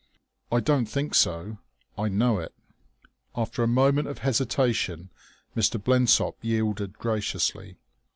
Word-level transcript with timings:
"I 0.51 0.61
don't 0.61 0.87
think 0.87 1.13
so; 1.13 1.59
I 1.95 2.07
know 2.09 2.39
it." 2.39 2.55
After 3.35 3.61
a 3.61 3.67
moment 3.67 4.07
of 4.07 4.17
hesitation 4.17 5.11
Mr. 5.55 5.79
Blensop 5.79 6.37
yielded 6.41 6.93
graciously. 6.97 7.77